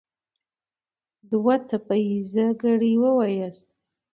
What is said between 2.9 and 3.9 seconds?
وواياست.